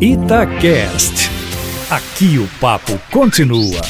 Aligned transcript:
Itacast. 0.00 1.28
Aqui 1.90 2.38
o 2.38 2.46
papo 2.60 2.92
continua. 3.10 3.80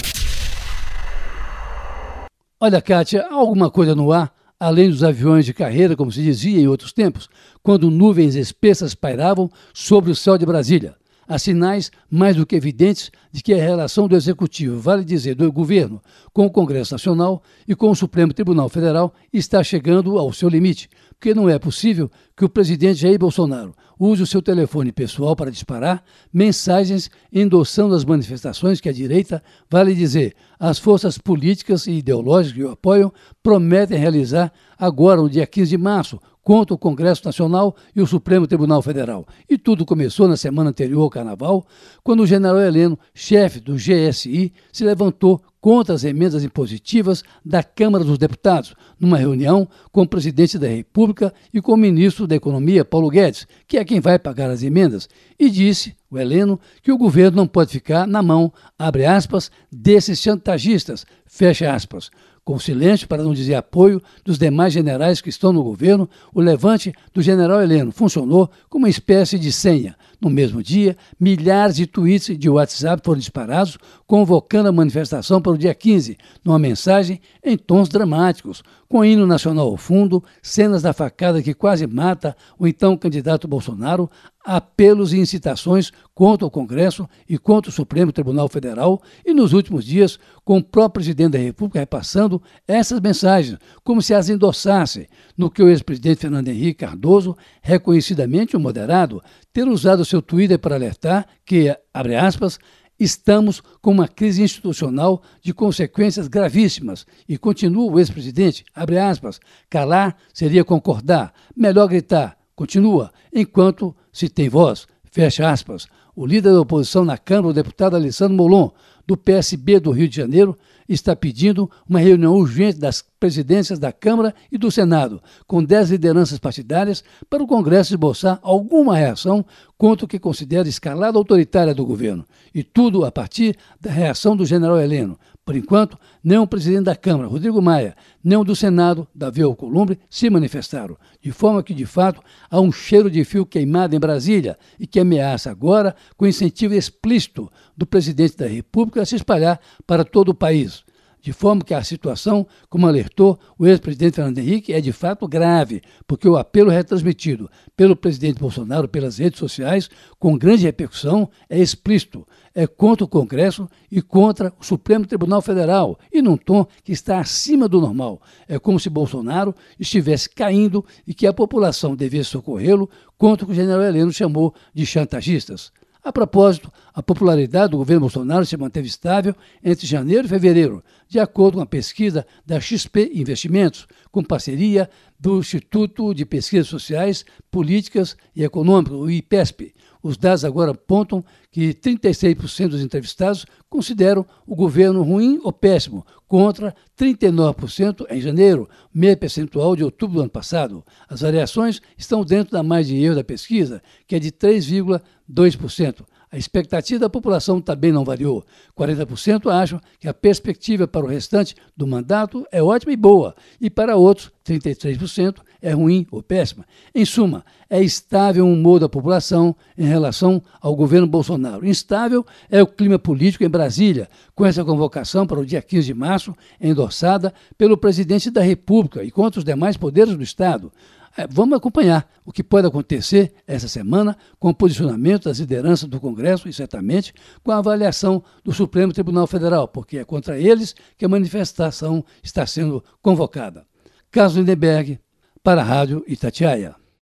Olha, 2.58 2.80
Kátia, 2.80 3.26
há 3.26 3.34
alguma 3.34 3.70
coisa 3.70 3.94
no 3.94 4.10
ar, 4.10 4.32
além 4.58 4.88
dos 4.88 5.04
aviões 5.04 5.44
de 5.44 5.52
carreira, 5.52 5.94
como 5.94 6.10
se 6.10 6.22
dizia 6.22 6.58
em 6.58 6.66
outros 6.66 6.94
tempos, 6.94 7.28
quando 7.62 7.90
nuvens 7.90 8.36
espessas 8.36 8.94
pairavam 8.94 9.50
sobre 9.74 10.10
o 10.10 10.16
céu 10.16 10.38
de 10.38 10.46
Brasília. 10.46 10.96
Há 11.28 11.38
sinais 11.38 11.90
mais 12.10 12.36
do 12.36 12.46
que 12.46 12.56
evidentes 12.56 13.10
de 13.30 13.42
que 13.42 13.52
a 13.52 13.62
relação 13.62 14.08
do 14.08 14.16
Executivo, 14.16 14.80
vale 14.80 15.04
dizer, 15.04 15.34
do 15.34 15.52
governo, 15.52 16.00
com 16.32 16.46
o 16.46 16.50
Congresso 16.50 16.94
Nacional 16.94 17.42
e 17.66 17.74
com 17.74 17.90
o 17.90 17.94
Supremo 17.94 18.32
Tribunal 18.32 18.70
Federal 18.70 19.12
está 19.30 19.62
chegando 19.62 20.18
ao 20.18 20.32
seu 20.32 20.48
limite, 20.48 20.88
porque 21.10 21.34
não 21.34 21.46
é 21.46 21.58
possível 21.58 22.10
que 22.34 22.46
o 22.46 22.48
presidente 22.48 23.00
Jair 23.00 23.18
Bolsonaro 23.18 23.74
use 23.98 24.22
o 24.22 24.26
seu 24.26 24.40
telefone 24.40 24.90
pessoal 24.90 25.36
para 25.36 25.50
disparar 25.50 26.02
mensagens 26.32 27.10
endossando 27.30 27.94
as 27.94 28.06
manifestações 28.06 28.80
que 28.80 28.88
a 28.88 28.92
direita, 28.92 29.42
vale 29.68 29.94
dizer, 29.94 30.34
as 30.58 30.78
forças 30.78 31.18
políticas 31.18 31.86
e 31.86 31.92
ideológicas 31.92 32.56
que 32.56 32.64
o 32.64 32.70
apoiam, 32.70 33.12
prometem 33.42 33.98
realizar 33.98 34.50
agora, 34.78 35.20
no 35.20 35.28
dia 35.28 35.46
15 35.46 35.68
de 35.68 35.76
março, 35.76 36.18
contra 36.48 36.74
o 36.74 36.78
Congresso 36.78 37.26
Nacional 37.26 37.76
e 37.94 38.00
o 38.00 38.06
Supremo 38.06 38.46
Tribunal 38.46 38.80
Federal. 38.80 39.26
E 39.46 39.58
tudo 39.58 39.84
começou 39.84 40.26
na 40.26 40.34
semana 40.34 40.70
anterior 40.70 41.02
ao 41.02 41.10
Carnaval, 41.10 41.66
quando 42.02 42.20
o 42.20 42.26
general 42.26 42.58
Heleno, 42.58 42.98
chefe 43.12 43.60
do 43.60 43.74
GSI, 43.74 44.50
se 44.72 44.82
levantou 44.82 45.42
contra 45.60 45.94
as 45.94 46.04
emendas 46.04 46.42
impositivas 46.42 47.22
da 47.44 47.62
Câmara 47.62 48.02
dos 48.02 48.16
Deputados, 48.16 48.74
numa 48.98 49.18
reunião 49.18 49.68
com 49.92 50.00
o 50.00 50.08
presidente 50.08 50.58
da 50.58 50.68
República 50.68 51.34
e 51.52 51.60
com 51.60 51.72
o 51.72 51.76
ministro 51.76 52.26
da 52.26 52.36
Economia, 52.36 52.82
Paulo 52.82 53.10
Guedes, 53.10 53.46
que 53.66 53.76
é 53.76 53.84
quem 53.84 54.00
vai 54.00 54.18
pagar 54.18 54.48
as 54.48 54.62
emendas, 54.62 55.06
e 55.38 55.50
disse, 55.50 55.94
o 56.10 56.18
Heleno, 56.18 56.58
que 56.82 56.90
o 56.90 56.96
governo 56.96 57.36
não 57.36 57.46
pode 57.46 57.72
ficar 57.72 58.06
na 58.06 58.22
mão, 58.22 58.50
abre 58.78 59.04
aspas, 59.04 59.50
desses 59.70 60.18
chantagistas, 60.18 61.04
fecha 61.26 61.70
aspas. 61.70 62.10
Com 62.48 62.58
silêncio, 62.58 63.06
para 63.06 63.22
não 63.22 63.34
dizer 63.34 63.56
apoio, 63.56 64.00
dos 64.24 64.38
demais 64.38 64.72
generais 64.72 65.20
que 65.20 65.28
estão 65.28 65.52
no 65.52 65.62
governo, 65.62 66.08
o 66.32 66.40
levante 66.40 66.94
do 67.12 67.20
general 67.20 67.60
Heleno 67.60 67.92
funcionou 67.92 68.50
como 68.70 68.86
uma 68.86 68.88
espécie 68.88 69.38
de 69.38 69.52
senha. 69.52 69.94
No 70.18 70.30
mesmo 70.30 70.62
dia, 70.62 70.96
milhares 71.20 71.76
de 71.76 71.86
tweets 71.86 72.38
de 72.38 72.48
WhatsApp 72.48 73.02
foram 73.04 73.18
disparados, 73.18 73.76
convocando 74.06 74.70
a 74.70 74.72
manifestação 74.72 75.42
para 75.42 75.52
o 75.52 75.58
dia 75.58 75.74
15, 75.74 76.16
numa 76.42 76.58
mensagem 76.58 77.20
em 77.44 77.56
tons 77.56 77.90
dramáticos, 77.90 78.62
com 78.88 79.04
hino 79.04 79.26
nacional 79.26 79.68
ao 79.68 79.76
fundo, 79.76 80.24
cenas 80.42 80.80
da 80.80 80.94
facada 80.94 81.42
que 81.42 81.52
quase 81.52 81.86
mata 81.86 82.34
o 82.58 82.66
então 82.66 82.96
candidato 82.96 83.46
Bolsonaro, 83.46 84.10
apelos 84.42 85.12
e 85.12 85.18
incitações 85.18 85.92
contra 86.14 86.46
o 86.46 86.50
Congresso 86.50 87.06
e 87.28 87.36
contra 87.36 87.68
o 87.68 87.72
Supremo 87.72 88.10
Tribunal 88.10 88.48
Federal, 88.48 89.00
e 89.24 89.34
nos 89.34 89.52
últimos 89.52 89.84
dias, 89.84 90.18
com 90.48 90.56
o 90.56 90.64
próprio 90.64 91.02
presidente 91.02 91.32
da 91.32 91.38
República 91.38 91.80
repassando 91.80 92.42
essas 92.66 92.98
mensagens, 93.00 93.58
como 93.84 94.00
se 94.00 94.14
as 94.14 94.30
endossasse, 94.30 95.06
no 95.36 95.50
que 95.50 95.62
o 95.62 95.68
ex-presidente 95.68 96.20
Fernando 96.20 96.48
Henrique 96.48 96.86
Cardoso, 96.86 97.36
reconhecidamente 97.60 98.56
um 98.56 98.60
moderado, 98.60 99.22
ter 99.52 99.68
usado 99.68 100.06
seu 100.06 100.22
Twitter 100.22 100.58
para 100.58 100.74
alertar 100.74 101.26
que, 101.44 101.76
abre 101.92 102.16
aspas, 102.16 102.58
Estamos 102.98 103.62
com 103.80 103.92
uma 103.92 104.08
crise 104.08 104.42
institucional 104.42 105.22
de 105.40 105.54
consequências 105.54 106.26
gravíssimas 106.26 107.06
e 107.28 107.38
continua 107.38 107.92
o 107.92 107.98
ex-presidente, 108.00 108.64
abre 108.74 108.98
aspas, 108.98 109.38
calar 109.70 110.16
seria 110.34 110.64
concordar, 110.64 111.32
melhor 111.54 111.86
gritar, 111.86 112.36
continua, 112.56 113.12
enquanto 113.32 113.94
se 114.10 114.28
tem 114.28 114.48
voz, 114.48 114.88
fecha 115.12 115.48
aspas. 115.48 115.86
O 116.16 116.26
líder 116.26 116.52
da 116.52 116.60
oposição 116.60 117.04
na 117.04 117.16
Câmara, 117.16 117.48
o 117.48 117.52
deputado 117.52 117.94
Alessandro 117.94 118.36
Molon, 118.36 118.70
do 119.08 119.16
PSB 119.16 119.80
do 119.80 119.90
Rio 119.90 120.06
de 120.06 120.16
Janeiro, 120.16 120.54
está 120.86 121.16
pedindo 121.16 121.70
uma 121.88 121.98
reunião 121.98 122.34
urgente 122.34 122.78
das 122.78 123.00
presidências 123.18 123.78
da 123.78 123.92
Câmara 123.92 124.34
e 124.50 124.58
do 124.58 124.70
Senado, 124.70 125.22
com 125.46 125.62
dez 125.62 125.90
lideranças 125.90 126.38
partidárias, 126.38 127.02
para 127.28 127.42
o 127.42 127.46
Congresso 127.46 127.92
esboçar 127.92 128.38
alguma 128.42 128.96
reação 128.96 129.44
contra 129.76 130.04
o 130.04 130.08
que 130.08 130.18
considera 130.18 130.68
escalada 130.68 131.18
autoritária 131.18 131.74
do 131.74 131.86
governo. 131.86 132.24
E 132.54 132.62
tudo 132.62 133.04
a 133.04 133.12
partir 133.12 133.56
da 133.80 133.90
reação 133.90 134.36
do 134.36 134.46
general 134.46 134.78
Heleno. 134.78 135.18
Por 135.44 135.56
enquanto, 135.56 135.98
nem 136.22 136.36
o 136.36 136.46
presidente 136.46 136.84
da 136.84 136.94
Câmara, 136.94 137.26
Rodrigo 137.26 137.62
Maia, 137.62 137.96
nem 138.22 138.36
o 138.36 138.44
do 138.44 138.54
Senado, 138.54 139.08
Davi 139.14 139.40
Alcolumbre, 139.40 139.98
se 140.10 140.28
manifestaram, 140.28 140.94
de 141.22 141.32
forma 141.32 141.62
que, 141.62 141.72
de 141.72 141.86
fato, 141.86 142.20
há 142.50 142.60
um 142.60 142.70
cheiro 142.70 143.10
de 143.10 143.24
fio 143.24 143.46
queimado 143.46 143.96
em 143.96 143.98
Brasília 143.98 144.58
e 144.78 144.86
que 144.86 145.00
ameaça 145.00 145.50
agora, 145.50 145.96
com 146.18 146.26
incentivo 146.26 146.74
explícito 146.74 147.50
do 147.74 147.86
presidente 147.86 148.36
da 148.36 148.46
República, 148.46 149.00
a 149.00 149.06
se 149.06 149.16
espalhar 149.16 149.58
para 149.86 150.04
todo 150.04 150.28
o 150.30 150.34
país 150.34 150.84
de 151.28 151.32
forma 151.34 151.62
que 151.62 151.74
a 151.74 151.84
situação, 151.84 152.46
como 152.70 152.86
alertou 152.86 153.38
o 153.58 153.66
ex-presidente 153.66 154.14
Fernando 154.14 154.38
Henrique, 154.38 154.72
é 154.72 154.80
de 154.80 154.92
fato 154.92 155.28
grave, 155.28 155.82
porque 156.06 156.26
o 156.26 156.38
apelo 156.38 156.70
retransmitido 156.70 157.50
pelo 157.76 157.94
presidente 157.94 158.40
Bolsonaro 158.40 158.88
pelas 158.88 159.18
redes 159.18 159.38
sociais, 159.38 159.90
com 160.18 160.38
grande 160.38 160.62
repercussão, 160.62 161.28
é 161.50 161.58
explícito. 161.58 162.26
É 162.54 162.66
contra 162.66 163.04
o 163.04 163.08
Congresso 163.08 163.68
e 163.92 164.00
contra 164.00 164.50
o 164.58 164.64
Supremo 164.64 165.04
Tribunal 165.04 165.42
Federal, 165.42 165.98
e 166.10 166.22
num 166.22 166.38
tom 166.38 166.66
que 166.82 166.92
está 166.92 167.20
acima 167.20 167.68
do 167.68 167.78
normal. 167.78 168.22
É 168.48 168.58
como 168.58 168.80
se 168.80 168.88
Bolsonaro 168.88 169.54
estivesse 169.78 170.30
caindo 170.30 170.82
e 171.06 171.12
que 171.12 171.26
a 171.26 171.32
população 171.34 171.94
devesse 171.94 172.30
socorrê-lo 172.30 172.88
contra 173.18 173.44
o 173.44 173.48
que 173.48 173.52
o 173.52 173.54
general 173.54 173.82
Heleno 173.82 174.10
chamou 174.10 174.54
de 174.72 174.86
chantagistas. 174.86 175.70
A 176.02 176.10
propósito, 176.10 176.72
a 176.98 177.02
popularidade 177.02 177.70
do 177.70 177.76
governo 177.76 178.00
Bolsonaro 178.00 178.44
se 178.44 178.56
manteve 178.56 178.88
estável 178.88 179.32
entre 179.62 179.86
janeiro 179.86 180.26
e 180.26 180.28
fevereiro, 180.28 180.82
de 181.08 181.20
acordo 181.20 181.58
com 181.58 181.62
a 181.62 181.66
pesquisa 181.66 182.26
da 182.44 182.58
XP 182.58 183.12
Investimentos, 183.14 183.86
com 184.10 184.20
parceria 184.20 184.90
do 185.16 185.38
Instituto 185.38 186.12
de 186.12 186.26
Pesquisas 186.26 186.66
Sociais, 186.66 187.24
Políticas 187.52 188.16
e 188.34 188.42
Econômicas, 188.42 188.98
o 188.98 189.08
IPESP. 189.08 189.72
Os 190.02 190.16
dados 190.16 190.44
agora 190.44 190.72
apontam 190.72 191.24
que 191.52 191.72
36% 191.72 192.66
dos 192.66 192.82
entrevistados 192.82 193.46
consideram 193.70 194.26
o 194.44 194.56
governo 194.56 195.04
ruim 195.04 195.38
ou 195.44 195.52
péssimo, 195.52 196.04
contra 196.26 196.74
39% 196.98 198.06
em 198.10 198.20
janeiro, 198.20 198.68
meio 198.92 199.16
percentual 199.16 199.76
de 199.76 199.84
outubro 199.84 200.16
do 200.16 200.22
ano 200.22 200.30
passado. 200.30 200.84
As 201.08 201.20
variações 201.20 201.80
estão 201.96 202.24
dentro 202.24 202.54
da 202.54 202.62
margem 202.64 202.98
de 202.98 203.04
erro 203.04 203.14
da 203.14 203.22
pesquisa, 203.22 203.80
que 204.04 204.16
é 204.16 204.18
de 204.18 204.32
3,2%. 204.32 206.04
A 206.30 206.36
expectativa 206.36 207.00
da 207.00 207.08
população 207.08 207.60
também 207.60 207.90
não 207.90 208.04
variou. 208.04 208.44
40% 208.76 209.50
acham 209.50 209.80
que 209.98 210.06
a 210.06 210.12
perspectiva 210.12 210.86
para 210.86 211.04
o 211.04 211.08
restante 211.08 211.54
do 211.76 211.86
mandato 211.86 212.46
é 212.52 212.62
ótima 212.62 212.92
e 212.92 212.96
boa, 212.96 213.34
e 213.60 213.70
para 213.70 213.96
outros, 213.96 214.30
33%, 214.46 215.36
é 215.60 215.72
ruim 215.72 216.06
ou 216.10 216.22
péssima. 216.22 216.66
Em 216.94 217.04
suma, 217.04 217.44
é 217.68 217.82
estável 217.82 218.46
o 218.46 218.52
humor 218.52 218.78
da 218.78 218.88
população 218.88 219.54
em 219.76 219.84
relação 219.84 220.42
ao 220.60 220.76
governo 220.76 221.06
Bolsonaro. 221.06 221.66
Instável 221.66 222.24
é 222.50 222.62
o 222.62 222.66
clima 222.66 222.98
político 222.98 223.44
em 223.44 223.48
Brasília, 223.48 224.08
com 224.34 224.44
essa 224.44 224.64
convocação 224.64 225.26
para 225.26 225.40
o 225.40 225.46
dia 225.46 225.62
15 225.62 225.86
de 225.86 225.94
março, 225.94 226.34
endossada 226.60 227.32
pelo 227.56 227.76
presidente 227.76 228.30
da 228.30 228.42
República 228.42 229.02
e 229.02 229.10
contra 229.10 229.38
os 229.38 229.44
demais 229.44 229.76
poderes 229.76 230.14
do 230.16 230.22
Estado. 230.22 230.70
É, 231.18 231.26
vamos 231.28 231.58
acompanhar 231.58 232.08
o 232.24 232.30
que 232.30 232.44
pode 232.44 232.68
acontecer 232.68 233.34
essa 233.44 233.66
semana 233.66 234.16
com 234.38 234.50
o 234.50 234.54
posicionamento 234.54 235.24
das 235.24 235.40
lideranças 235.40 235.88
do 235.88 235.98
Congresso 235.98 236.48
e, 236.48 236.52
certamente, 236.52 237.12
com 237.42 237.50
a 237.50 237.58
avaliação 237.58 238.22
do 238.44 238.52
Supremo 238.52 238.92
Tribunal 238.92 239.26
Federal, 239.26 239.66
porque 239.66 239.98
é 239.98 240.04
contra 240.04 240.38
eles 240.38 240.76
que 240.96 241.04
a 241.04 241.08
manifestação 241.08 242.04
está 242.22 242.46
sendo 242.46 242.84
convocada. 243.02 243.66
Carlos 244.12 244.36
Lindenberg, 244.36 245.00
para 245.42 245.60
a 245.60 245.64
Rádio 245.64 246.04
Itatiaia. 246.06 246.76